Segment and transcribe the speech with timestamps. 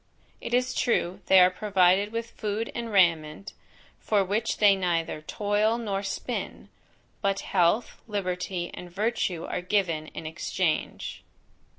[0.41, 3.53] It is true, they are provided with food and raiment,
[3.99, 6.69] for which they neither toil nor spin;
[7.21, 11.23] but health, liberty, and virtue are given in exchange.